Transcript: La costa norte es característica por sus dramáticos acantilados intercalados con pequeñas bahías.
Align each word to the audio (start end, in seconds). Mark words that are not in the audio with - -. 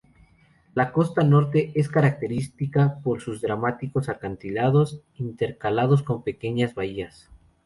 La 0.73 0.91
costa 0.93 1.21
norte 1.23 1.71
es 1.79 1.87
característica 1.87 2.97
por 3.03 3.21
sus 3.21 3.39
dramáticos 3.39 4.09
acantilados 4.09 4.99
intercalados 5.19 6.01
con 6.01 6.23
pequeñas 6.23 6.73
bahías. 6.73 7.29